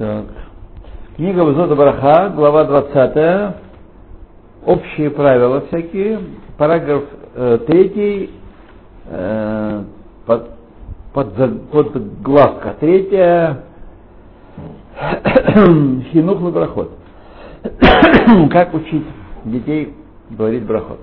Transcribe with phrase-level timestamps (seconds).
[0.00, 0.24] Так.
[1.16, 3.54] Книга Высота Браха, глава 20.
[4.64, 6.20] Общие правила всякие.
[6.56, 8.30] Параграф э, 3.
[9.10, 9.82] Э,
[10.24, 10.48] под,
[11.12, 13.64] под, под главка третья.
[16.12, 16.92] Хинух на брахот.
[18.50, 19.04] как учить
[19.44, 19.94] детей
[20.30, 21.00] говорить брахот.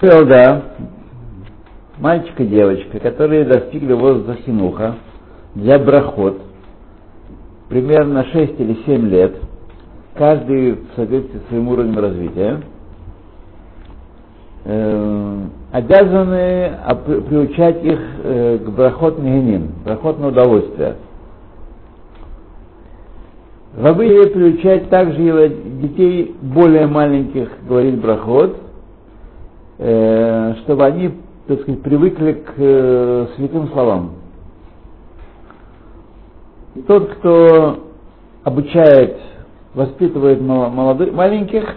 [0.00, 0.62] Да,
[1.98, 4.94] мальчик и девочка, которые достигли возраста хинуха
[5.56, 6.51] для брахот,
[7.72, 9.34] примерно 6 или 7 лет,
[10.14, 12.60] каждый в соответствии с своим уровнем развития,
[14.66, 15.38] э,
[15.72, 16.70] обязаны
[17.30, 20.96] приучать их э, к брахот мегеним, брахот на удовольствие.
[23.78, 24.04] Рабы
[24.34, 25.48] приучать также
[25.80, 28.54] детей более маленьких говорить брахот,
[29.78, 31.12] э, чтобы они,
[31.46, 34.21] так сказать, привыкли к э, святым словам.
[36.86, 37.84] Тот, кто
[38.44, 39.18] обучает,
[39.74, 41.76] воспитывает молодых, маленьких,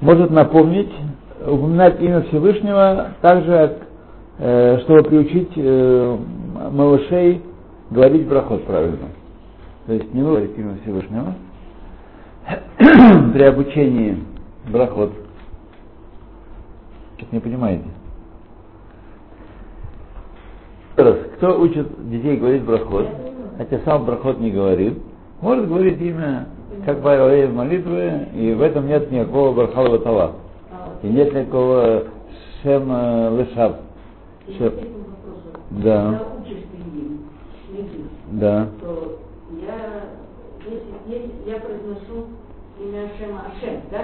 [0.00, 0.92] может напомнить,
[1.44, 3.78] упоминать имя Всевышнего, также,
[4.38, 5.56] э, чтобы приучить
[6.70, 7.42] малышей
[7.90, 9.08] говорить брахот правильно.
[9.86, 11.34] То есть не говорить имя Всевышнего
[13.32, 14.22] при обучении
[14.68, 15.12] брахот.
[17.16, 17.84] Что-то не понимаете.
[20.96, 23.06] Раз, кто учит детей говорить брахот,
[23.56, 24.98] хотя сам брахот не говорит,
[25.40, 26.48] может говорить имя,
[26.84, 27.00] как
[27.46, 30.32] в молитвы, и в этом нет никакого брахалова тала.
[31.02, 32.04] И нет никакого
[32.62, 33.76] шема лешав.
[34.58, 34.72] Шем...
[35.70, 36.22] Да.
[38.32, 38.68] Да.
[41.46, 42.26] я произношу
[42.80, 43.98] имя Ашема Ашем, да?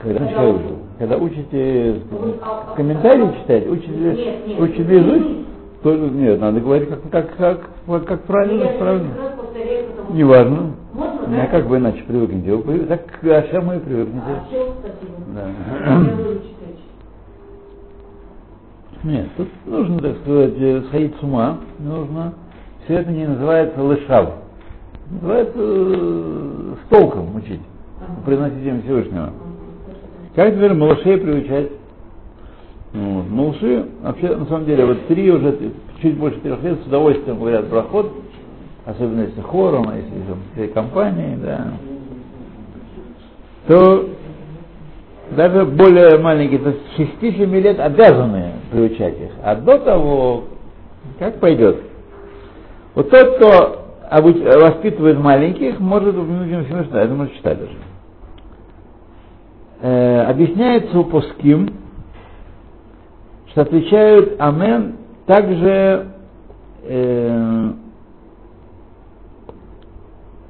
[0.00, 0.58] Когда, когда,
[0.98, 2.02] когда учите
[2.40, 5.47] а, комментарии а, читать, учите, нет, нет, учите изучить,
[5.82, 9.10] то нет, надо говорить как, как, как, как правильно, нет, правильно.
[10.10, 10.72] Не важно.
[10.92, 11.42] Можно?
[11.42, 12.54] А как вы иначе привыкнете?
[12.54, 14.26] Вы, так к Ашему и привыкнете.
[14.26, 14.72] А, все.
[15.34, 15.48] Да.
[19.04, 22.34] Нет, тут нужно, так сказать, сходить с ума, нужно.
[22.84, 24.30] Все это не называется лышав.
[25.10, 27.60] Называется э, с толком учить,
[28.24, 29.32] произносить имя Всевышнего.
[30.34, 31.70] Как теперь малышей приучать?
[32.98, 33.28] Вот.
[33.30, 35.56] Малыши, вообще, на самом деле, вот три уже,
[36.02, 38.12] чуть больше трех лет, с удовольствием говорят проход,
[38.84, 41.74] особенно если хором, а если там, всей компанией, да,
[43.68, 44.08] то
[45.30, 49.30] даже более маленькие, то есть 6-7 лет обязаны приучать их.
[49.44, 50.44] А до того,
[51.20, 51.80] как пойдет?
[52.96, 54.36] Вот тот, кто обуч...
[54.38, 57.72] воспитывает маленьких, может упомянуть Всевышнего, это мы читать даже.
[59.82, 61.04] Э, объясняется у
[63.50, 66.08] что отвечают Амен также
[66.84, 67.70] э,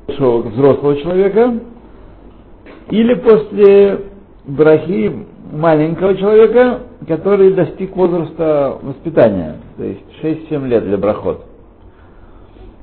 [0.08, 1.60] взрослого человека
[2.90, 4.00] или после
[4.44, 11.44] брахи маленького человека, который достиг возраста воспитания, то есть 6-7 лет для брахот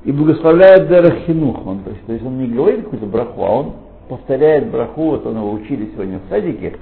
[0.06, 1.66] и благословляет Дарахинух.
[1.66, 3.72] Он, то, есть, то есть он не говорит какую-то браху, а он
[4.08, 6.76] повторяет браху, вот он его учили сегодня в садике,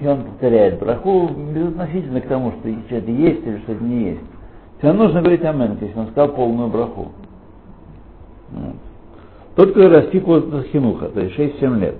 [0.00, 4.20] и он повторяет браху безотносительно к тому, что что-то есть или что-то не есть.
[4.78, 7.12] Все равно нужно говорить амен, то есть он сказал полную браху.
[8.50, 8.74] Вот.
[9.54, 11.96] Тот, кто достиг вот хинуха, то есть 6-7 лет.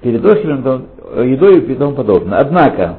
[0.00, 0.86] Перед охером,
[1.24, 2.38] едой и тому подобное.
[2.38, 2.98] Однако,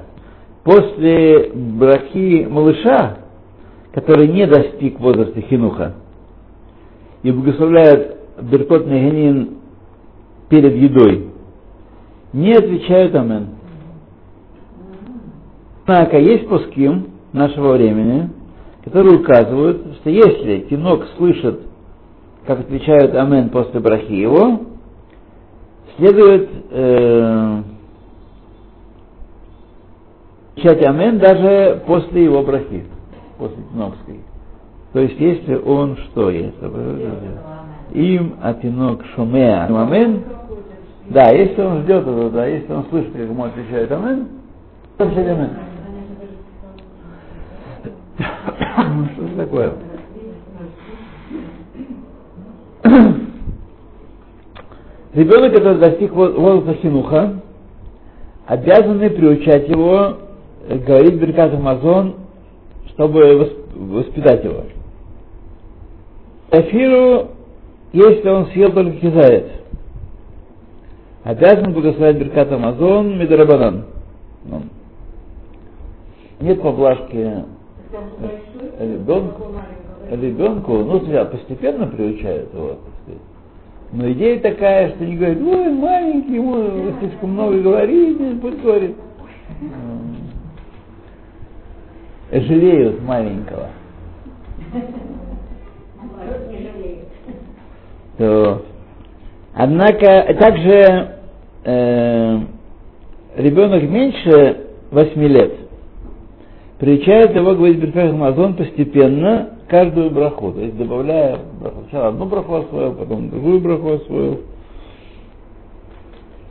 [0.63, 3.17] после брахи малыша,
[3.93, 5.95] который не достиг возраста хинуха
[7.23, 9.57] и благословляет Беркот Нагенин
[10.49, 11.32] перед едой,
[12.33, 13.49] не отвечают Амен.
[15.85, 18.29] Однако есть пуским нашего времени,
[18.83, 21.61] которые указывают, что если тинок слышит,
[22.45, 24.61] как отвечают Амен после брахи его,
[25.97, 27.61] следует э,
[30.55, 32.83] отвечать Амен даже после его брахи
[33.38, 34.19] после Тиновской.
[34.93, 36.55] То есть, если он что есть?
[37.93, 40.23] Им атинок шумеа амен.
[41.09, 44.28] Да, если он ждет это, да, если он слышит, как ему отвечает амен,
[44.97, 45.50] то все амен.
[49.14, 49.73] Что это такое?
[55.14, 57.41] Ребенок, который достиг возраста хинуха,
[58.47, 60.17] обязаны приучать его
[60.67, 62.16] говорить Беркат Амазон
[62.94, 64.66] чтобы воспитать его.
[66.52, 67.29] Эфиру,
[67.91, 69.62] если он съел только кизает,
[71.23, 73.85] обязан благословить Беркат Амазон Медарабанан.
[74.46, 74.61] Ну.
[76.40, 77.43] Нет поблажки
[78.79, 79.43] ребенку.
[80.09, 83.22] ребенку, ну, постепенно приучают его, так сказать.
[83.91, 88.96] Но идея такая, что не говорят, ой, маленький, ему слишком много говорит, пусть говорит.
[92.31, 93.70] Жалеют маленького.
[98.17, 98.61] То,
[99.63, 101.17] однако, также
[101.63, 102.39] э,
[103.37, 105.53] ребенок меньше 8 лет
[106.79, 111.83] приучает его говорить Берфех Амазон постепенно каждую браху, то есть добавляя браху.
[111.83, 114.41] Сначала одну браху освоил, потом другую браху освоил.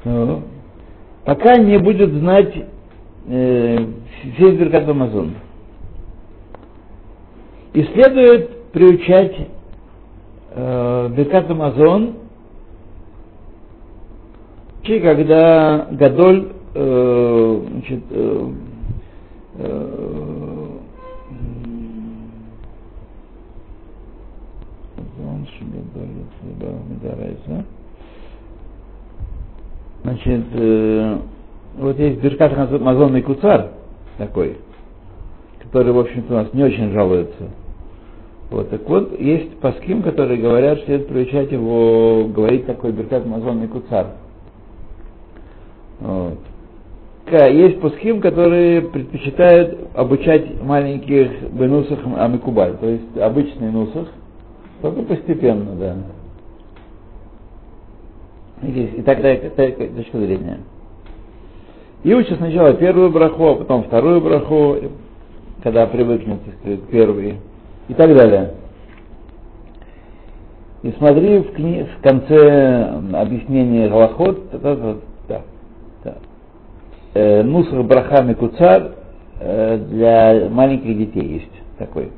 [0.04, 0.42] Ну,
[1.24, 2.54] пока не будет знать
[3.28, 3.76] э,
[4.24, 5.34] весь Беркат Амазон.
[7.74, 9.36] И следует приучать
[10.54, 12.14] э, Беркат Амазон,
[15.00, 18.50] когда Гадоль э, значит, э,
[19.58, 20.52] э,
[30.02, 31.18] Значит, э,
[31.78, 33.70] вот есть Беркат Мазонный Куцар
[34.18, 34.58] такой,
[35.62, 37.50] который, в общем-то, у нас не очень жалуется.
[38.50, 43.68] Вот, так вот, есть паским, которые говорят, что это приучать его говорить такой Беркат Мазонный
[43.68, 44.08] Куцар.
[46.00, 46.38] Вот.
[47.32, 54.08] Есть пасхим, которые предпочитают обучать маленьких бенусах амикубаль, то есть обычный нусах,
[54.82, 55.96] только постепенно, да.
[58.66, 60.58] И так далее, точка зрения.
[62.04, 64.76] И учат сначала первую браху, а потом вторую браху,
[65.62, 67.36] когда привыкнет, к первой,
[67.88, 68.54] и так далее.
[70.82, 71.84] И смотри в, кни...
[71.84, 74.50] в конце объяснения Галахот.
[77.14, 78.92] Э, Нусах Брахами Куцар
[79.38, 82.10] э, для маленьких детей есть такой.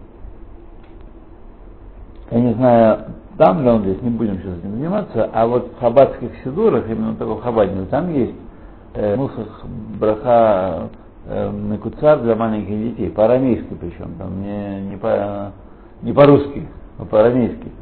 [2.31, 2.99] Я не знаю,
[3.37, 7.17] там ли он здесь, не будем сейчас этим заниматься, а вот в хаббатских сидурах, именно
[7.17, 8.35] такого хаббатника, там есть
[8.95, 9.65] э, мусах
[9.99, 10.91] браха
[11.27, 15.53] э, для маленьких детей, по-арамейски причем, там не, не, по,
[16.03, 16.69] не по-русски,
[16.99, 17.73] а по-арамейски.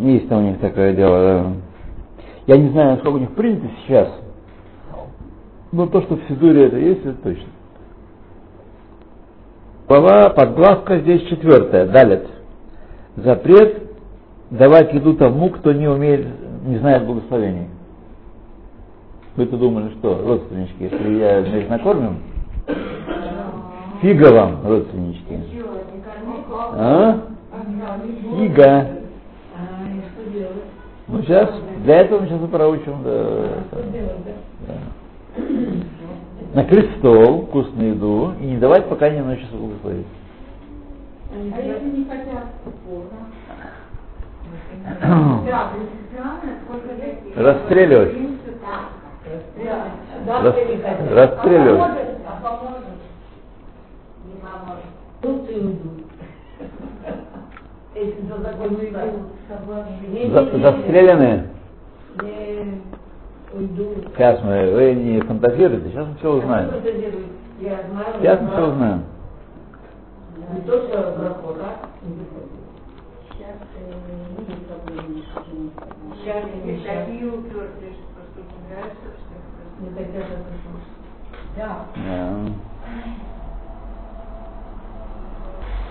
[0.00, 1.44] Есть там у них такое дело.
[1.44, 1.65] Да.
[2.46, 4.08] Я не знаю, насколько у них принято сейчас,
[5.72, 7.48] но то, что в Сидуре это есть, это точно.
[9.88, 12.26] Глава, подглавка здесь четвертая, далит.
[13.16, 13.82] Запрет
[14.50, 16.26] давать еду тому, кто не умеет,
[16.64, 17.68] не знает благословений.
[19.36, 22.18] Вы-то думали, что, родственнички, если я здесь накормим?
[24.00, 25.38] Фига вам, родственнички.
[26.72, 27.20] А?
[28.38, 29.05] Фига.
[31.08, 31.50] Ну сейчас,
[31.84, 33.02] для этого мы сейчас и проучим.
[33.04, 34.74] Да, да
[36.56, 40.06] накрыть стол, вкусную еду, и не давать, пока не научится благословить.
[41.30, 42.44] А если не хотят,
[47.36, 48.14] Расстреливать.
[51.12, 51.90] Расстреливать.
[60.62, 61.48] Застреленные?
[64.12, 66.70] Сейчас мы, вы не фантазируете, сейчас мы все узнаем.
[68.20, 69.04] Сейчас мы все узнаем.
[70.52, 71.88] Не то, что брахот, а?
[76.18, 76.42] Сейчас
[76.84, 79.32] такие упертые, что просто нравится, что
[79.82, 80.44] не хотят это
[81.56, 81.86] Да.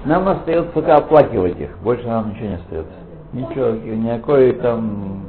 [0.05, 2.93] Нам остается только оплакивать их, больше нам ничего не остается.
[3.33, 5.25] Ничего, никакой там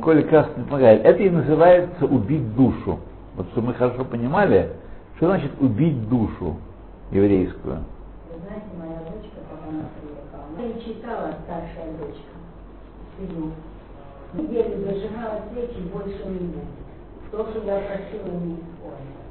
[0.00, 1.04] Коли как не помогает.
[1.04, 3.00] Это и называется убить душу.
[3.34, 4.70] Вот чтобы мы хорошо понимали,
[5.16, 6.56] что значит убить душу
[7.10, 7.78] еврейскую.
[8.30, 12.32] Вы знаете, моя дочка, как она приехала, она и читала старшая дочка.
[13.16, 13.52] Сыну.
[14.34, 16.64] Неделю дожигала свечи, больше не будет.
[17.30, 19.24] То, что я просила, не исполнила.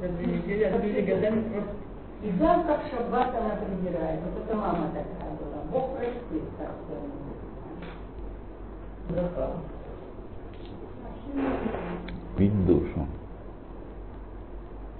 [0.00, 1.85] За две недели отбили годами просто.
[2.22, 4.20] И завтра в шаббат она прибирает.
[4.24, 5.62] Вот это мама такая была.
[5.70, 7.16] Бог простит, так сказать.
[12.36, 13.06] Пить душу.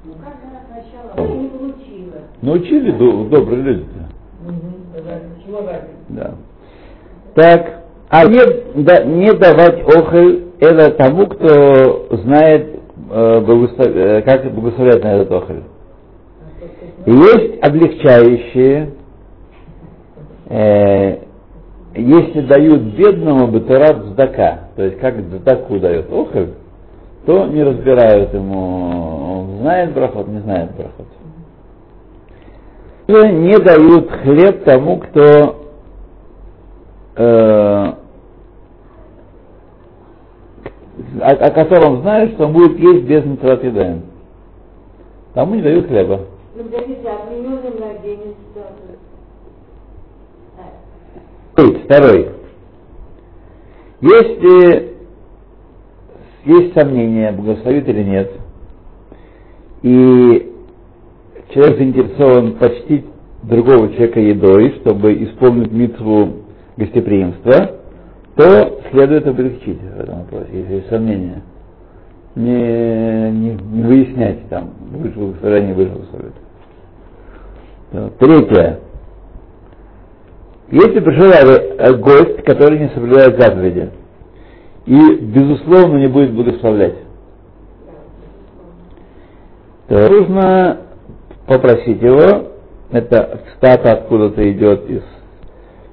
[0.04, 2.20] Ну как она сначала не получила.
[2.42, 4.06] Научили добрые люди-то.
[6.08, 6.34] Да.
[7.34, 12.80] Так, а не, да, не давать охоль это тому, кто знает,
[13.10, 13.86] э, благослов...
[13.88, 15.62] Э, как благословлять на этот охоль.
[17.06, 18.90] Есть облегчающие,
[20.48, 21.18] э,
[21.94, 26.54] если дают бедному бетурат сдака, то есть как сдаку дает охоль,
[27.24, 31.06] то не разбирают ему, он знает брахот, не знает брахот.
[33.06, 35.60] не дают хлеб тому, кто
[37.14, 37.92] э,
[41.20, 44.02] о, о котором знают, что он будет есть без митцвот едаем.
[45.34, 46.22] Тому не дают хлеба.
[46.56, 48.34] Подождите, а определенный младенец,
[51.84, 52.30] Второй.
[54.00, 54.94] Если
[56.46, 58.32] есть сомнения, благословит или нет,
[59.82, 60.52] и
[61.50, 63.04] человек заинтересован почтить
[63.42, 66.44] другого человека едой, чтобы исполнить митву
[66.78, 67.80] гостеприимства,
[68.34, 71.42] то следует облегчить в этом вопросе, если есть сомнения.
[72.34, 76.45] Не, не, не выяснять там, благословлять, не будешь благословлять.
[77.90, 78.80] Третье.
[80.70, 83.90] Если пришел э, гость, который не соблюдает заповеди,
[84.86, 86.96] и, безусловно, не будет благословлять,
[89.88, 90.78] то нужно
[91.46, 92.48] попросить его,
[92.90, 95.02] это цитата откуда-то идет из,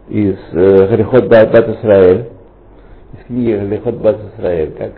[0.09, 0.87] из э,
[1.27, 2.29] Бат Исраэль,
[3.13, 4.93] из книги Гарихот Бат Исраэль, как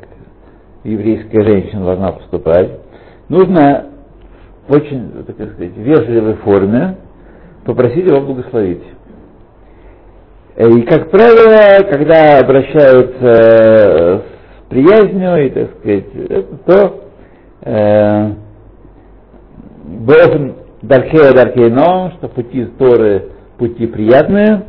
[0.85, 2.71] еврейская женщина должна поступать,
[3.27, 3.87] нужно
[4.67, 6.95] в очень, так сказать, вежливой форме
[7.65, 8.83] попросить его благословить.
[10.55, 17.03] Э, и, как правило, когда обращаются с приязнью, и, так сказать, то
[17.61, 18.31] э,
[19.85, 24.63] Божен Дархея Дархейно, что пути Торы пути приятные,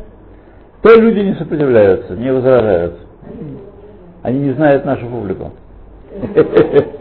[0.81, 2.99] то люди не сопротивляются, не возражают.
[4.23, 5.51] Они не знают нашу публику.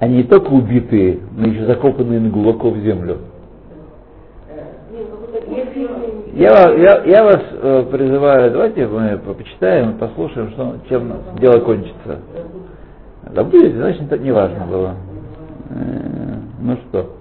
[0.00, 3.18] Они не только убитые, но еще закопанные глубоко в землю.
[6.34, 12.20] Я, я, я вас э, призываю, давайте мы почитаем, послушаем, что, чем дело кончится.
[13.24, 14.94] Будет, значит, это не важно было.
[15.70, 17.16] Э, ну что?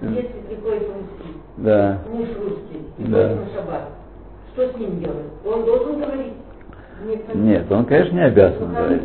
[0.00, 1.98] Если приходит русский, да.
[2.12, 3.34] муж русский, и да.
[3.34, 3.88] на шаббат,
[4.52, 5.26] что с ним делать?
[5.44, 6.34] Он должен говорить?
[7.04, 9.02] Нет, Нет он, конечно, не обязан говорить.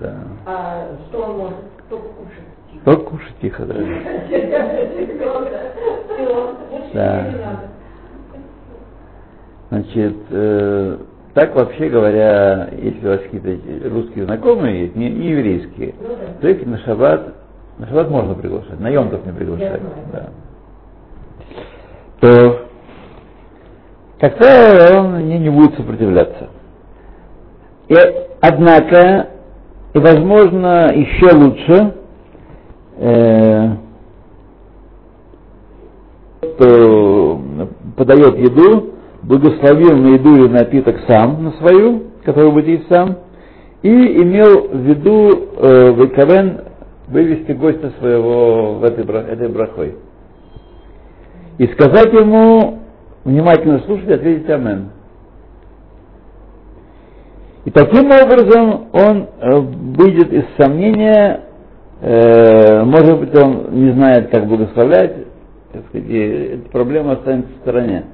[0.00, 0.14] Да.
[0.44, 1.71] А что он может?
[1.92, 2.84] Только кушать тихо.
[2.84, 3.74] Только кушать тихо, да.
[6.94, 7.60] Да.
[9.68, 10.96] Значит, э,
[11.34, 15.94] так вообще говоря, если у вас какие-то русские знакомые есть, не, не еврейские,
[16.40, 17.34] то их на шаббат,
[17.78, 19.80] на шаббат можно приглашать, на Йомтов не приглашать.
[20.12, 20.28] Да.
[22.20, 22.66] То,
[24.18, 26.48] как правило, он не, не будет сопротивляться.
[27.88, 27.96] И,
[28.40, 29.31] однако,
[29.94, 31.94] и возможно еще лучше,
[32.96, 33.68] э,
[36.40, 37.40] кто
[37.96, 43.16] подает еду, благословил на еду и напиток сам, на свою, которую будет есть сам,
[43.82, 46.60] и имел в виду э, Вайкавен
[47.08, 49.96] вывести гостя своего в этой, этой брахой.
[51.58, 52.78] И сказать ему,
[53.24, 54.90] внимательно слушать ответить Амен.
[57.64, 61.42] И таким образом он э, выйдет из сомнения,
[62.00, 65.14] э, может быть, он не знает, как благословлять,
[65.72, 68.04] так сказать, эта проблема останется в стороне.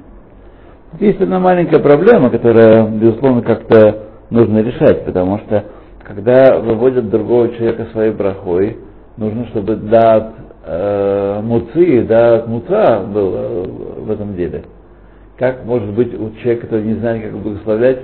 [1.00, 5.64] Есть одна маленькая проблема, которая, безусловно, как-то нужно решать, потому что
[6.02, 8.78] когда выводят другого человека своей брахой,
[9.16, 13.64] нужно, чтобы дат э, муци, дат муца был э,
[14.00, 14.64] в этом деле.
[15.38, 17.98] Как может быть у человека, который не знает, как благословлять,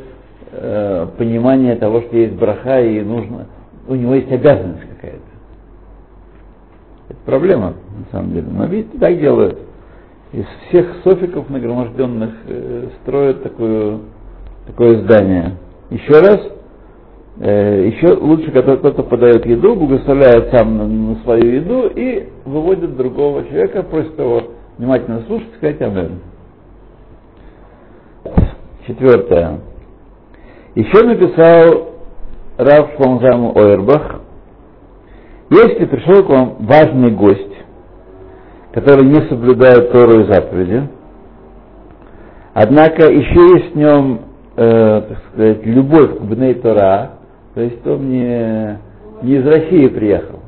[0.56, 3.46] э, понимание того, что есть браха и нужно,
[3.88, 5.18] у него есть обязанность какая-то.
[7.08, 8.46] Это проблема, на самом деле.
[8.50, 9.58] Но видите, так делают
[10.32, 13.98] из всех софиков нагроможденных э, строят такое,
[14.66, 15.56] такое здание.
[15.90, 16.40] Еще раз,
[17.40, 22.96] э, еще лучше, когда кто-то подает еду, благословляет сам на, на свою еду и выводит
[22.96, 24.42] другого человека, просит его
[24.78, 26.20] внимательно слушать, сказать Амен.
[28.86, 29.60] Четвертое.
[30.74, 31.90] Еще написал
[32.58, 34.20] Рав Шломзаму Ойербах,
[35.50, 37.56] если пришел к вам важный гость,
[38.72, 40.88] который не соблюдает Тору и заповеди.
[42.54, 44.20] Однако еще есть в нем,
[44.56, 47.18] э, так сказать, любовь к Бней Тора,
[47.54, 48.78] то есть он не,
[49.22, 50.40] не из России приехал,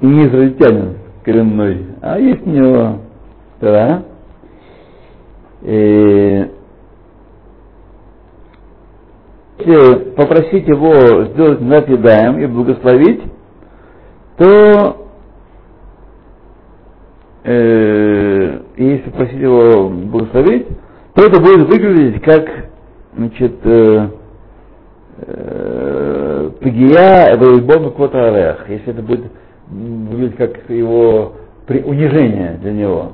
[0.00, 2.98] и не израильтянин коренной, а есть у него
[3.58, 4.04] Тора.
[5.62, 5.70] И
[6.40, 6.50] если
[10.16, 13.22] попросить его сделать напедаем и благословить,
[14.36, 15.06] то
[17.44, 20.66] э, если просить его благословить,
[21.14, 22.46] то это будет выглядеть как
[23.14, 24.08] значит, э,
[25.18, 28.68] э, Пагия Вейбон Кота Орех.
[28.68, 29.24] Если это будет
[29.70, 31.34] выглядит как его
[31.66, 33.12] при, унижение для него.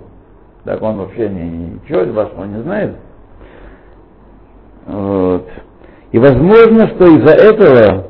[0.64, 2.96] Так он вообще ничего вашего не знает.
[4.86, 5.48] Вот.
[6.16, 8.06] И возможно, что из-за этого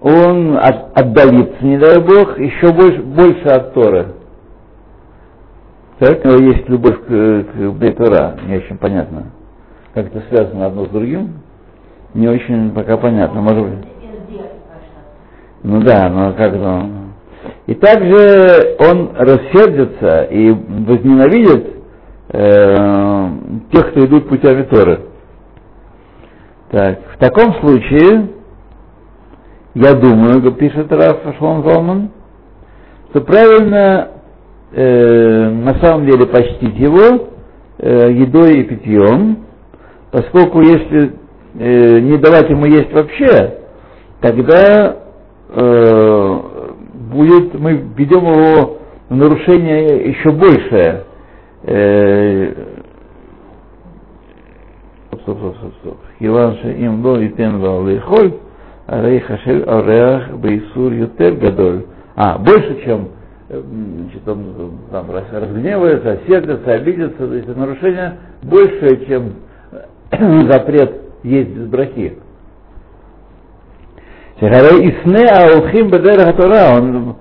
[0.00, 4.06] он от, отдалится, не дай Бог, еще больше, больше от Торы.
[5.98, 9.32] Так, у него есть любовь к, к Бейтура, не очень понятно.
[9.92, 11.42] Как это связано одно с другим,
[12.14, 13.42] не очень пока понятно.
[13.42, 13.88] Может быть.
[15.62, 16.86] Ну да, но как то
[17.66, 21.66] И также он рассердится и возненавидит
[22.30, 23.28] э,
[23.72, 25.09] тех, кто идут путями Торы.
[26.70, 28.28] Так, в таком случае,
[29.74, 32.10] я думаю, пишет Раф Шлом Залман,
[33.10, 34.08] что правильно
[34.72, 37.28] э, на самом деле почтить его
[37.78, 39.46] э, едой и питьем,
[40.12, 41.12] поскольку если
[41.58, 43.58] э, не давать ему есть вообще,
[44.20, 44.96] тогда
[45.48, 46.40] э,
[47.10, 51.02] будет, мы ведем его в нарушение еще большее.
[51.64, 52.52] Э,
[55.22, 55.96] стоп, стоп, стоп, стоп, стоп.
[56.18, 57.80] Хилан ше им ло и тен ла
[58.86, 61.84] а арей хашель ореах бейсур ютер гадоль.
[62.16, 63.08] А, больше, чем
[63.48, 69.34] э, значит, он э, там разгневается, сердится, обидится, то есть нарушение большее, чем
[70.10, 72.18] э, запрет есть без брахи.
[74.40, 77.16] Исне Аухим Бедера Тора, он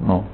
[0.00, 0.24] ну,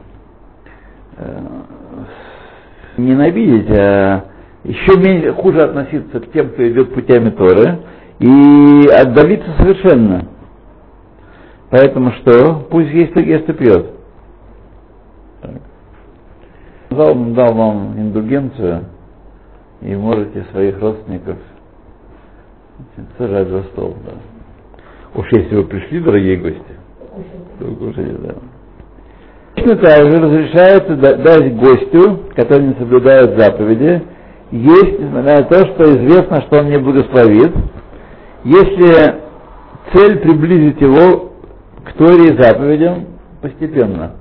[2.98, 4.24] ненавидеть, а
[4.64, 7.78] еще меньше, хуже относиться к тем, кто идет путями Торы,
[8.18, 10.26] и отдалиться совершенно.
[11.70, 12.66] Поэтому что?
[12.70, 13.90] Пусть есть ест и пьет.
[16.90, 18.84] Дал, дал вам индульгенцию,
[19.82, 21.36] и можете своих родственников
[23.18, 23.96] сажать за стол.
[24.04, 24.12] Да.
[25.20, 26.62] Уж если вы пришли, дорогие гости,
[27.58, 28.34] то кушайте, да.
[29.56, 34.02] Точно так же разрешается дать гостю, который не соблюдает заповеди,
[34.50, 37.52] есть, несмотря на то, что известно, что он не благословит,
[38.44, 39.16] если
[39.92, 41.32] цель приблизить его
[41.84, 43.06] к Торе и заповедям
[43.40, 44.12] постепенно.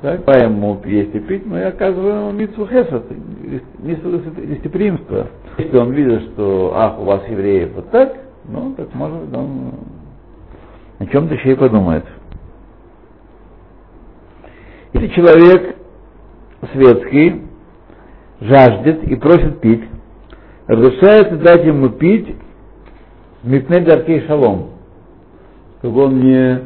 [0.00, 3.04] Так, по ему есть и пить, мы оказываем ему митцву хесед,
[3.78, 5.28] гостеприимство.
[5.58, 8.14] Если он видит, что, ах, у вас евреев вот так,
[8.48, 9.72] ну, так может он
[10.98, 12.04] о чем-то еще и подумает.
[14.94, 15.76] Если человек
[16.72, 17.42] светский
[18.40, 19.82] жаждет и просит пить,
[20.68, 22.36] разрешается дать ему пить
[23.42, 24.70] мипней даркей шалом,
[25.78, 26.60] чтобы он не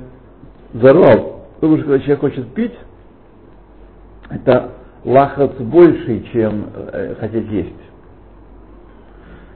[0.74, 1.46] взорвал.
[1.54, 2.74] Потому что когда человек хочет пить,
[4.28, 4.72] это
[5.04, 7.74] лахац больше, чем э, хотеть есть,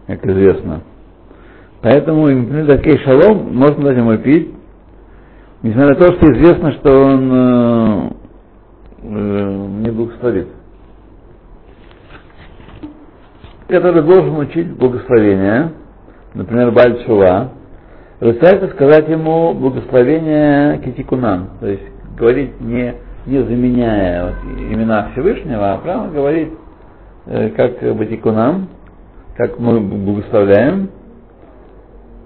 [0.06, 0.80] как известно.
[1.82, 4.50] Поэтому мипней даркей шалом можно дать ему пить,
[5.62, 8.21] несмотря на то, что известно, что он э,
[10.22, 10.48] благословит.
[13.68, 15.72] который должен учить благословение,
[16.34, 17.52] например, Бальчува,
[18.20, 21.82] разрешается сказать ему благословение Китикунан, то есть
[22.18, 26.50] говорить не, не заменяя вот имена Всевышнего, а прямо говорить
[27.24, 28.68] э, как Батикунам,
[29.38, 30.90] как мы благословляем,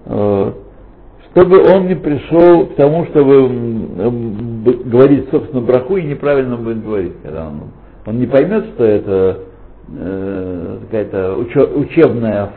[0.07, 0.53] э,
[1.31, 3.49] чтобы он не пришел к тому, чтобы
[4.85, 7.61] говорить, собственно, браху и неправильно будет говорить, когда он,
[8.07, 9.40] он не поймет, что это
[9.88, 12.53] э, какая-то учебная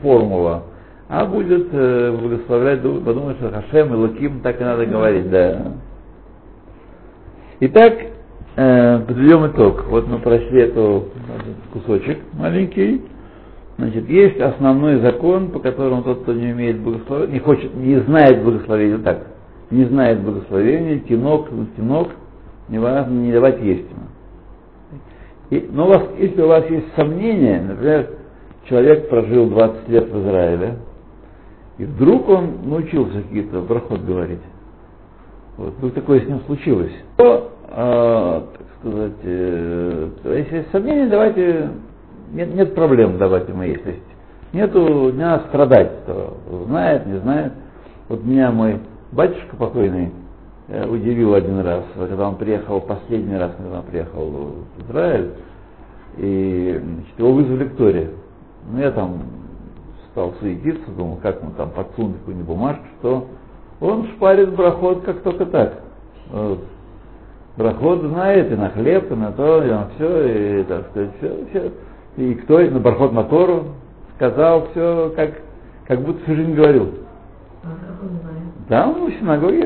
[0.00, 0.62] формула,
[1.08, 5.72] а будет э, благословлять, подумать, что Хашем и Луким так и надо говорить, да.
[7.58, 7.94] Итак,
[8.56, 9.84] э, подведем итог.
[9.88, 11.04] Вот мы прошли этот
[11.72, 13.02] кусочек маленький.
[13.76, 18.44] Значит, есть основной закон, по которому тот, кто не умеет благословения, не хочет, не знает
[18.44, 19.26] благословения, так,
[19.72, 22.10] не знает благословения, тинок, тинок,
[22.68, 24.13] не важно, не давать есть ему.
[25.50, 28.10] И, но у вас, если у вас есть сомнения, например,
[28.68, 30.76] человек прожил 20 лет в Израиле,
[31.78, 34.40] и вдруг он научился какие-то проход говорить.
[35.56, 36.92] Вот, вдруг такое с ним случилось.
[37.16, 41.70] То, э, так сказать, э, если есть сомнения, давайте,
[42.32, 43.84] нет, нет проблем давать ему есть.
[43.84, 44.02] есть
[44.54, 47.52] нету, не надо страдать, кто знает, не знает.
[48.08, 48.78] Вот меня мой
[49.12, 50.12] батюшка покойный,
[50.68, 55.30] удивил один раз, когда он приехал, последний раз, когда он приехал в Израиль,
[56.16, 58.10] и значит, его вызвали к Торе.
[58.70, 59.22] Ну, я там
[60.10, 63.26] стал суетиться, думал, как ему там подсунуть какую-нибудь бумажку, что
[63.80, 65.80] он шпарит брахот как только так.
[66.30, 66.60] Вот.
[67.56, 71.36] Брахот знает и на хлеб, и на то, и на все, и так сказать, все,
[71.50, 71.72] все.
[72.16, 73.64] И кто, на брахот на Тору
[74.16, 75.32] сказал все, как,
[75.86, 76.90] как будто всю жизнь говорил.
[77.64, 77.68] А?
[78.68, 79.62] Да, ну, в синагоге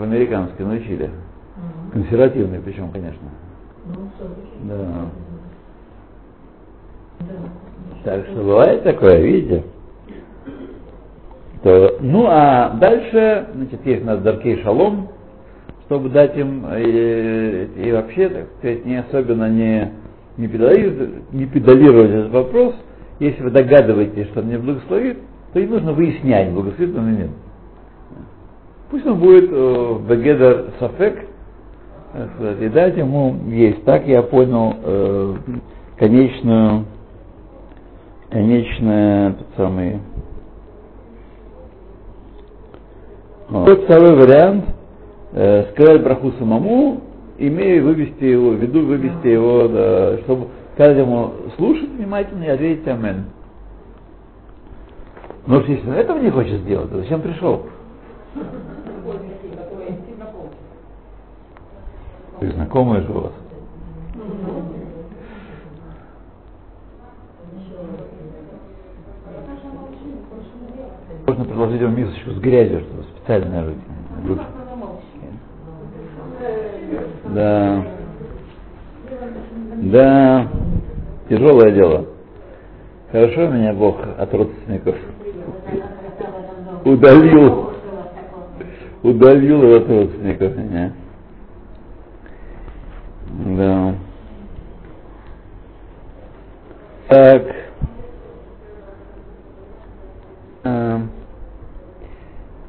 [0.00, 1.04] в американской научили.
[1.04, 1.92] Ага.
[1.92, 3.28] Консервативный причем, конечно.
[3.86, 4.10] Ну.
[4.62, 4.76] Да.
[7.20, 7.26] Да.
[8.04, 9.64] Так что бывает такое, видите?
[11.62, 15.08] То, ну а дальше, значит, есть у нас Даркей Шалом,
[15.84, 19.92] чтобы дать им э, и вообще, так сказать, не особенно не,
[20.38, 22.74] не, педалировать, не педалировать этот вопрос.
[23.18, 25.18] Если вы догадываетесь, что он не благословит,
[25.52, 27.30] то не нужно выяснять, благословит он или нет.
[28.90, 31.26] Пусть он будет э, Бегедер Сафек,
[32.60, 33.84] и дать ему есть.
[33.84, 35.34] Так я понял э,
[35.96, 36.86] конечную,
[38.30, 40.00] конечное, тот самый,
[43.48, 44.64] вот второй вариант,
[45.32, 47.00] э, сказать браху самому,
[47.38, 50.48] имея вывести его, в виду вывести его, да, чтобы
[50.78, 53.26] ему слушать внимательно и ответить амен.
[55.46, 57.66] Но если он этого не хочет сделать, то зачем пришел?
[62.40, 63.32] Ты знакомый же у вас.
[71.26, 73.80] Можно предложить ему мисочку с грязью, чтобы специальная руки.
[74.26, 74.42] руки.
[77.34, 77.84] Да.
[79.82, 80.48] Да.
[81.28, 82.06] Тяжелое дело.
[83.12, 84.96] Хорошо меня Бог от родственников
[86.84, 87.70] удалил.
[89.02, 90.92] Удалил от родственников меня.
[93.60, 93.94] Да.
[97.08, 97.42] Так.
[100.64, 101.00] А,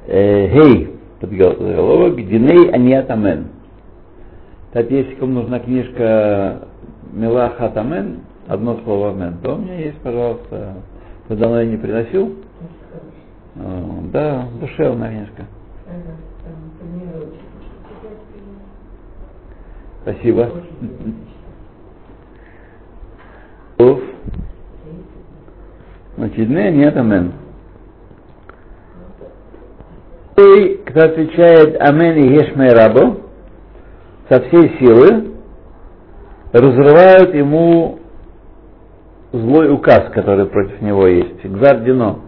[0.08, 3.48] э, Гей, подголовок, Диней Аниатамен.
[4.74, 6.68] Так, если кому нужна книжка
[7.14, 10.74] Милаха Тамен, одно слово Амен, то у меня есть, пожалуйста.
[11.30, 12.36] Давно я не приносил?
[13.56, 15.46] О, да, душевная книжка.
[15.88, 17.52] Ага, там, тренируется.
[20.04, 20.50] Спасибо.
[26.18, 27.34] Значит, не, нет, амен.
[30.38, 33.22] И кто отвечает амен и ешмей рабу,
[34.30, 35.32] со всей силы
[36.52, 38.00] разрывают ему
[39.32, 41.44] злой указ, который против него есть.
[41.44, 42.20] Гзардино.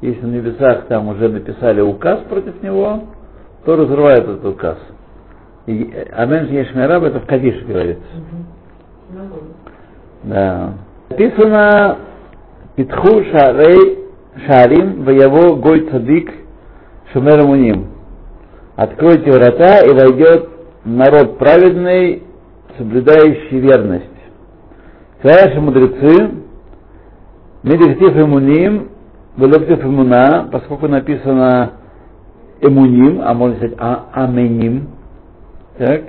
[0.00, 3.04] Если на небесах там уже написали указ против него,
[3.64, 4.78] то разрывают этот указ.
[5.68, 8.02] И Амен Ешмераб это в Кадиш говорится.
[10.24, 10.72] Да.
[11.10, 11.98] Написано
[12.74, 13.98] Питху Шарей
[14.46, 16.32] Шарим Ваяво Гой Цадик
[17.12, 17.88] Шумер Муним.
[18.76, 20.48] Откройте врата и войдет
[20.86, 22.22] народ праведный,
[22.78, 24.04] соблюдающий верность.
[25.18, 26.30] Сказали мудрецы,
[27.62, 28.88] Медиктив Эмуним,
[29.36, 31.72] Велектив Эмуна, поскольку написано
[32.62, 34.97] Эмуним, а можно сказать а, Аменим,
[35.78, 36.02] так,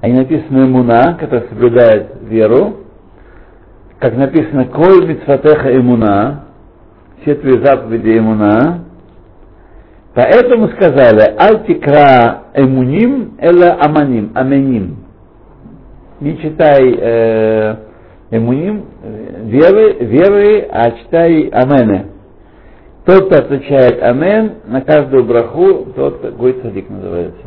[0.00, 2.76] а не написано Эмуна, который соблюдает веру,
[3.98, 6.44] как написано Коль Мицватеха Эмуна,
[7.22, 8.84] все твои заповеди Эмуна,
[10.14, 14.98] Поэтому сказали, альтикра эмуним эла аманим, аменим.
[16.20, 17.76] Не читай э,
[18.30, 18.84] эмуним,
[19.42, 22.06] веры, веры, а читай амены.
[23.04, 27.42] Тот, кто отвечает амен, на каждую браху, тот какой цадик называется.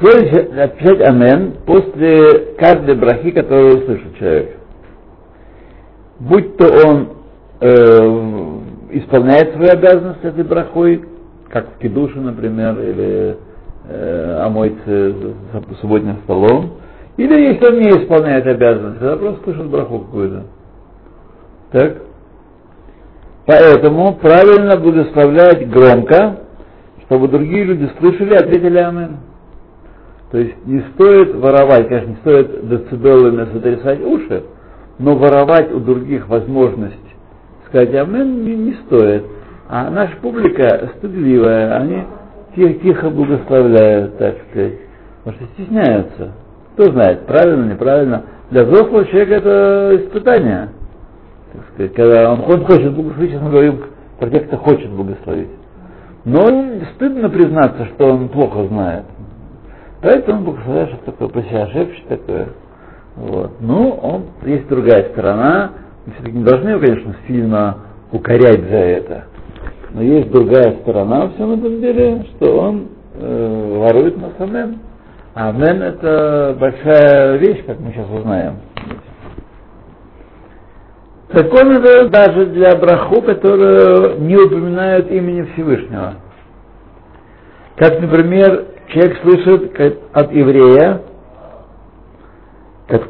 [0.00, 4.58] Следующее, отвечать амен после каждой брахи, которую услышит человек
[6.18, 7.08] будь то он
[7.60, 7.68] э,
[8.92, 11.04] исполняет свои обязанности этой брахой,
[11.48, 13.36] как в кидуше, например, или
[13.88, 15.14] э, омоется
[15.80, 16.74] субботним столом,
[17.16, 20.44] или если он не исполняет обязанности, тогда просто слышит браху какую-то.
[21.72, 21.96] Так?
[23.46, 26.40] Поэтому правильно благословлять громко,
[27.06, 29.16] чтобы другие люди слышали ответили Амен.
[30.30, 34.44] То есть не стоит воровать, конечно, не стоит децибелами сотрясать уши,
[34.98, 37.08] но воровать у других возможность
[37.68, 39.24] сказать амен не, не стоит.
[39.68, 42.04] А наша публика стыдливая, они
[42.56, 44.74] тихо, благословляют, так сказать,
[45.22, 46.32] потому что стесняются.
[46.74, 48.24] Кто знает, правильно, неправильно.
[48.50, 50.68] Для взрослого человека это испытание.
[51.52, 53.80] Так сказать, когда он, он хочет благословить, сейчас мы говорим
[54.18, 55.50] про тех, кто хочет благословить.
[56.24, 56.46] Но
[56.94, 59.04] стыдно признаться, что он плохо знает.
[60.00, 62.48] Поэтому благословляет, что такое себя шепчет такое.
[63.16, 63.52] Вот.
[63.60, 65.72] Ну, он, есть другая сторона.
[66.06, 67.76] Мы все-таки не должны его, конечно, сильно
[68.12, 69.24] укорять за это.
[69.90, 74.80] Но есть другая сторона во всем этом деле, что он э, ворует на самем.
[75.34, 78.56] Амен это большая вещь, как мы сейчас узнаем.
[81.32, 86.14] Закон это даже для браху, которые не упоминают имени Всевышнего.
[87.76, 89.80] Как, например, человек слышит
[90.12, 91.02] от еврея,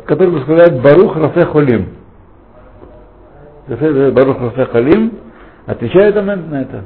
[0.07, 1.89] который возглавляет Барух Рафе Холим.
[3.69, 5.19] Барух Рафе Холим
[5.67, 6.85] отвечает Амен на это.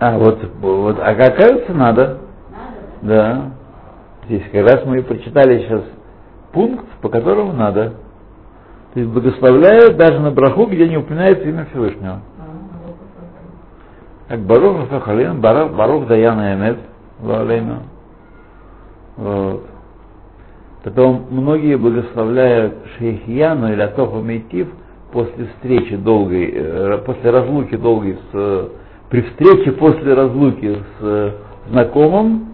[0.00, 2.18] А вот, вот, а оказывается, надо.
[2.50, 2.78] Надо?
[3.02, 3.50] Да.
[4.26, 5.82] Здесь как раз мы прочитали сейчас
[6.52, 7.94] пункт, по которому надо.
[8.94, 12.20] То есть благословляют даже на браху, где не упоминается имя Всевышнего.
[14.28, 16.78] Как Барух Рафахалин, Барух, Даяна Эмет,
[17.22, 17.82] Лалейну.
[19.16, 19.66] Вот.
[20.84, 24.68] Потом многие благословляют Шейхьяну или Атофа Мейтив
[25.12, 28.68] после встречи долгой, э, после разлуки долгой с,
[29.10, 31.32] при встрече после разлуки с э,
[31.70, 32.48] знакомым,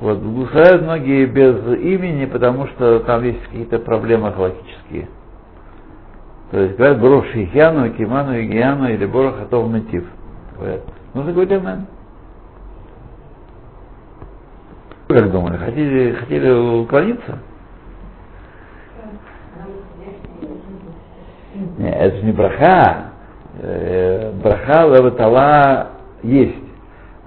[0.00, 5.08] вот, благословляют многие без имени, потому что там есть какие-то проблемы галактические.
[6.50, 10.04] То есть говорят Борох Шейхьяну, Киману, Игияну или Борох Атоф Мейтив.
[10.58, 10.82] Говорят.
[11.14, 11.86] Нужно говорить Амен.
[15.08, 17.38] Вы как думали, хотели, хотели уклониться?
[21.78, 23.10] Нет, это же не браха.
[23.60, 25.88] Э, Браха лаватала
[26.22, 26.58] есть.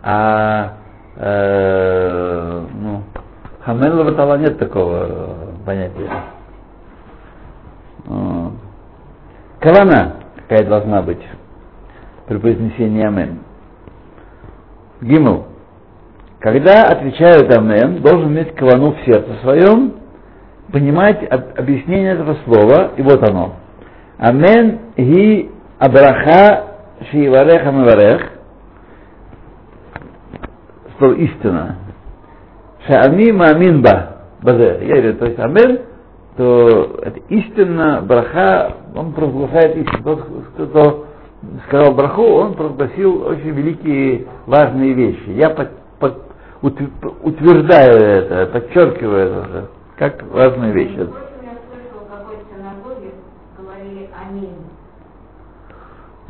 [0.03, 0.73] А
[1.15, 3.03] э, ну,
[3.61, 6.09] хамен лаватала нет такого э, понятия.
[9.59, 10.15] Кавана
[10.47, 11.21] какая должна быть
[12.27, 13.39] при произнесении амен.
[15.01, 15.45] Гимл.
[16.39, 19.93] Когда отвечают амен, должен иметь кавану в сердце своем,
[20.71, 23.55] понимать об- объяснение этого слова, и вот оно.
[24.17, 26.65] Амен ги абраха
[27.11, 28.21] шииварех амиварех.
[30.97, 31.75] Слово истина.
[32.87, 34.17] Шаами маамин ба.
[34.41, 34.79] Базе.
[34.81, 35.79] Я говорю, то есть амен,
[36.37, 40.03] то это истинно, браха, он провозглашает истину.
[40.03, 41.06] Тот, кто
[41.67, 45.29] сказал браху, он провозгласил очень великие, важные вещи.
[45.29, 46.23] Я под- под-
[46.61, 51.07] утв- утверждаю это, подчеркиваю это, как важные вещи.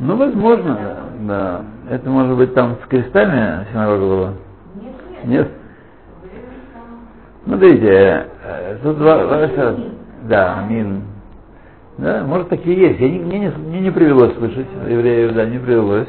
[0.00, 0.78] Ну, возможно,
[1.22, 1.64] да.
[1.90, 4.32] Это может быть там с крестами синагога была?
[4.80, 5.26] Нет, нет.
[5.26, 5.48] Нет?
[7.44, 9.48] Смотрите, э, тут два,
[10.28, 11.02] Да, амин.
[11.98, 13.00] Да, может такие есть.
[13.00, 16.08] Я не, мне, не, мне не привелось слышать евреев, да, не привелось.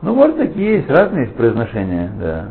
[0.00, 2.48] Ну, может такие есть, разные есть произношения, да.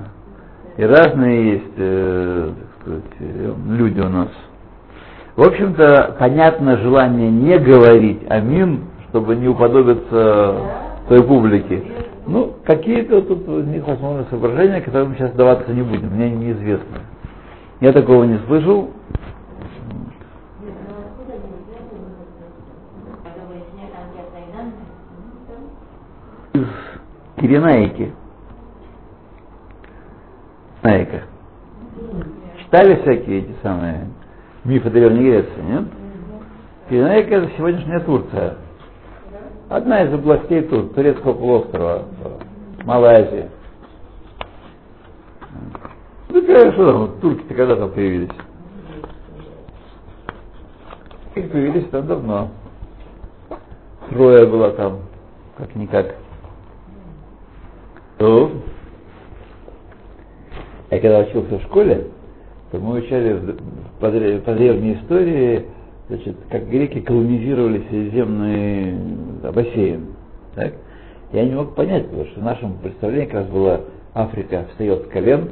[0.78, 4.28] И разные есть, э, так сказать, э, люди у нас.
[5.36, 10.56] В общем-то, понятно желание не говорить амин, чтобы не уподобиться
[11.08, 11.82] той публике.
[12.28, 16.98] Ну, какие-то тут у них, возможно, соображения, которые мы сейчас даваться не будем, мне неизвестно.
[17.80, 18.90] Я такого не слышал.
[23.24, 24.74] Я думаю, если нет анкетной данные,
[27.38, 28.14] Киренаики.
[30.82, 31.24] Наика.
[32.64, 34.08] Читали всякие эти самые
[34.64, 35.84] мифы Древней Греции, нет?
[36.90, 38.58] Киренаика это сегодняшняя Турция.
[39.70, 42.06] Одна из областей Тур, турецкого полуострова,
[42.86, 43.50] Малая Азия.
[46.30, 48.32] Ну, какая, что там, турки-то когда-то появились?
[51.36, 52.50] Их появились там давно.
[54.10, 55.02] Троя была там,
[55.58, 56.16] как-никак.
[58.18, 58.52] То,
[60.90, 62.08] я когда учился в школе,
[62.72, 63.56] то мы в-
[64.00, 65.66] по, древ- по древней истории,
[66.10, 68.96] значит, как греки колонизировали Средиземный
[69.54, 70.06] бассейн.
[70.56, 70.74] Так?
[71.34, 73.82] Я не мог понять, потому что в нашем представлении как раз была
[74.14, 75.50] Африка встает с колен,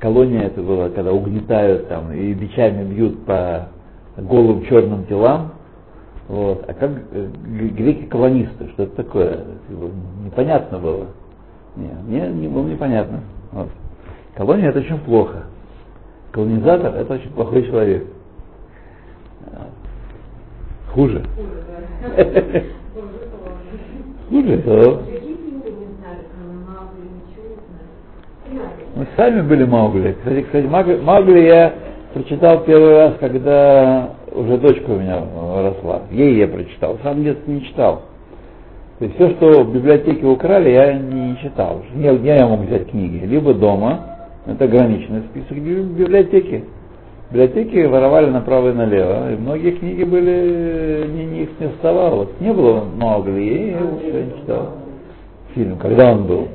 [0.00, 3.68] колония это была, когда угнетают там и бичами бьют по
[4.16, 5.52] голым черным телам,
[6.28, 6.64] вот.
[6.68, 9.44] А как э, греки-колонисты, что это такое?
[9.70, 9.90] Бы
[10.24, 11.06] Непонятно было.
[11.78, 13.20] Не, мне не было непонятно.
[13.52, 13.68] Вот.
[14.36, 15.44] Колония это очень плохо.
[16.32, 18.04] Колонизатор это очень плохой человек.
[20.92, 21.24] Хуже.
[24.28, 24.62] Хуже.
[24.64, 25.00] да.
[28.96, 30.16] Мы сами были Маугли.
[30.18, 31.74] Кстати, кстати, Маугли я
[32.12, 35.22] прочитал первый раз, когда уже дочка у меня
[35.62, 36.02] росла.
[36.10, 38.02] Ей я прочитал, сам детстве не читал.
[38.98, 41.82] То есть все, что в библиотеке украли, я не читал.
[41.94, 43.24] Не, где я мог взять книги?
[43.24, 44.00] Либо дома,
[44.44, 46.64] это ограниченный список би- библиотеки.
[47.30, 49.32] Библиотеки воровали направо и налево.
[49.32, 52.16] И многие книги были, не, не, их не вставало.
[52.16, 54.68] Вот не было Маугли, и я всё не читал.
[55.54, 56.48] Фильм, когда он был?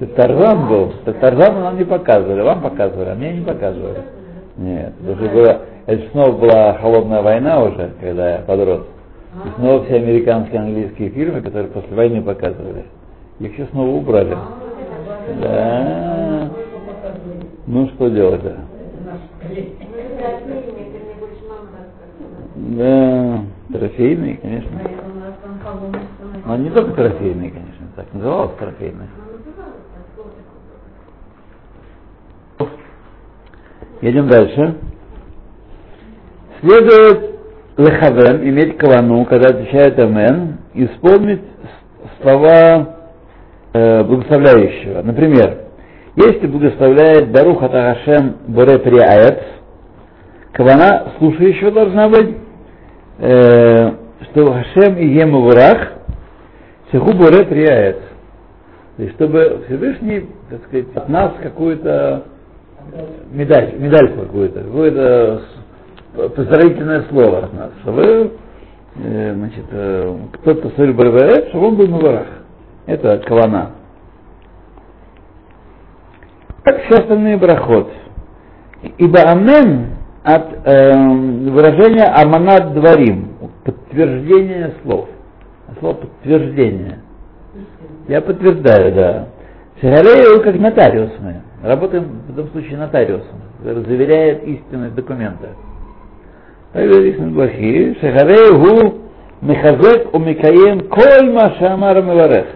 [0.00, 0.92] Это Тарзан был.
[1.04, 4.02] Это Тарзан нам не показывали, вам показывали, а мне не показывали.
[4.58, 8.82] Нет, же было, это снова была холодная война уже, когда я подрос.
[9.44, 12.86] И снова все американские английские фильмы, которые после войны показывали,
[13.38, 14.36] их все снова убрали.
[15.40, 16.50] Да.
[17.66, 18.56] Ну что делать, да?
[22.54, 23.40] Да,
[23.72, 24.80] трофейные, конечно.
[26.46, 29.08] Но не только трофейные, конечно, так называлось трофейные.
[34.00, 34.76] Едем дальше.
[36.60, 37.25] Следует
[37.76, 41.42] лехавен, иметь кавану, когда отвечает амен, исполнить
[42.20, 42.96] слова
[43.72, 45.02] э, благословляющего.
[45.02, 45.58] Например,
[46.16, 49.38] если благословляет Барух Атахашем Боре Приаец,
[50.52, 52.36] кавана слушающего должна быть,
[53.18, 53.90] э,
[54.30, 55.92] что Хашем и Ему Врах,
[56.90, 57.98] Сеху Боре Приаец.
[58.96, 62.24] То есть, чтобы Всевышний, так сказать, от нас какую-то
[63.30, 65.42] медаль, медаль какую-то, какое-то
[66.16, 68.32] поздравительное слово от нас, чтобы
[68.96, 72.26] э, значит, э, кто-то посмотрел Барбарет, чтобы он был на ворах.
[72.86, 73.72] Это кавана.
[76.64, 77.90] Как все остальные брахот.
[78.98, 80.92] Ибо амен от э,
[81.50, 85.08] выражения аманат дворим, подтверждение слов.
[85.80, 87.00] Слово подтверждение.
[88.08, 89.28] Я подтверждаю, да.
[89.80, 91.42] Шагарею как нотариус мы.
[91.62, 95.50] Работаем в этом случае нотариусом, заверяет истинность документа.
[96.72, 98.98] Так говорит Блахи, Шагарею гу
[99.40, 102.46] мехазек у микаем коль машамар меварех.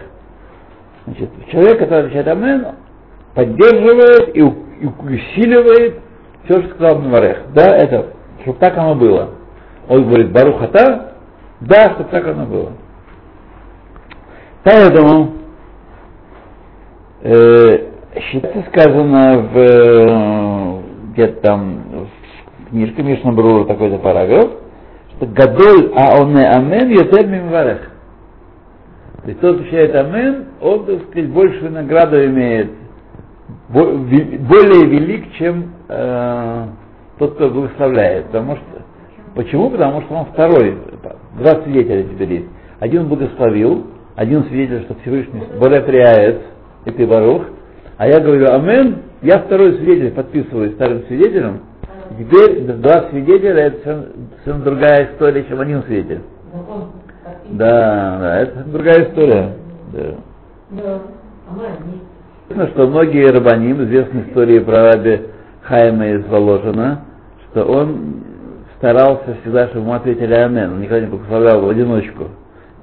[1.05, 2.67] Значит, человек, который отвечает Амен,
[3.33, 5.99] поддерживает и, усиливает
[6.45, 7.37] все, что сказал Меварех.
[7.53, 8.07] Да, это,
[8.41, 9.29] чтобы так оно было.
[9.87, 11.13] Он говорит, Барухата,
[11.59, 12.71] да, чтобы так оно было.
[14.63, 15.33] Поэтому
[17.23, 20.81] э, считается сказано в
[21.13, 21.83] где-то там
[22.71, 24.51] в книжке Мишна Брура такой-то параграф,
[25.17, 27.91] что Гадоль Аоне Амен Йотер Мимварех.
[29.23, 32.71] То есть тот, отвечает Амен, он, так сказать, большую награду имеет,
[33.67, 36.65] более велик, чем э,
[37.19, 38.27] тот, кто благословляет.
[38.27, 38.65] Потому что,
[39.35, 39.69] почему?
[39.69, 40.77] Потому что он второй,
[41.37, 42.47] два свидетеля теперь есть.
[42.79, 46.41] Один благословил, один свидетель, что Всевышний более приает,
[46.85, 47.43] и ты Барух,
[47.97, 51.59] а я говорю Амен, я второй свидетель, подписываюсь старым свидетелем,
[52.17, 54.07] теперь два свидетеля, это
[54.43, 56.21] совершенно другая история, чем один свидетель.
[57.49, 59.53] Да, да, это другая история.
[59.93, 60.99] Да.
[62.49, 65.21] Известно, что многие рабаним, известны истории про раби
[65.63, 67.01] Хайма из Воложина,
[67.49, 68.23] что он
[68.77, 72.29] старался всегда, чтобы ему ответили Амен, он никогда не благословлял в одиночку.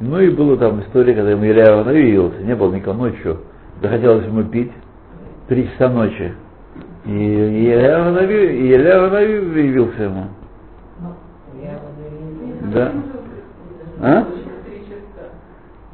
[0.00, 3.38] Ну и была там история, когда ему Илья явился, не было никого ночью,
[3.82, 4.70] захотелось ему пить,
[5.48, 6.32] три часа ночи.
[7.04, 7.98] И Илья
[9.64, 10.24] явился ему.
[12.72, 12.92] Да.
[14.00, 14.26] А?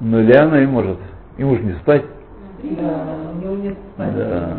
[0.00, 0.98] Ну, Илья и может.
[1.38, 2.04] Ему же не спать.
[2.62, 4.56] Да, у него нет Да.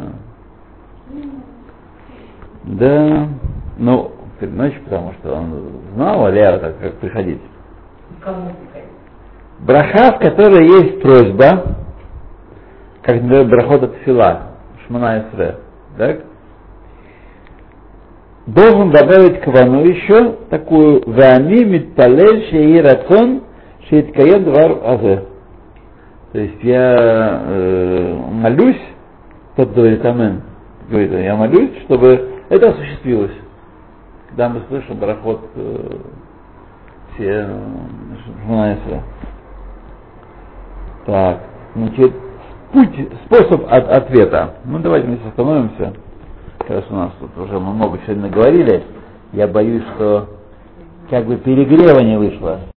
[2.64, 3.28] Да.
[3.78, 7.42] Ну, перед ночью, потому что он знал Илья, как, как приходить.
[8.22, 8.90] Кому приходить?
[9.60, 11.76] Браха, в которой есть просьба,
[13.02, 14.42] как, например, брахот от фила,
[14.86, 15.58] шмана исре,
[15.98, 16.20] так?
[18.48, 23.42] Должен добавить к вану еще такую «Вани митпалель шеи рацон
[23.90, 25.26] шеиткаем двар азе».
[26.32, 28.82] То есть я э, молюсь,
[29.56, 30.44] тот говорит Амен,
[30.90, 33.32] говорит, я молюсь, чтобы это осуществилось.
[34.30, 35.98] Когда мы слышим брахот э,
[37.16, 37.50] все
[38.44, 39.02] шмана исре.
[41.08, 41.40] Так,
[41.76, 42.14] значит,
[42.74, 44.56] путь, способ от, ответа.
[44.66, 45.94] Ну, давайте мы остановимся.
[46.68, 48.84] Раз у нас тут уже мы много сегодня говорили,
[49.34, 50.28] я боюсь, что
[51.10, 52.60] как бы перегрева не вышло.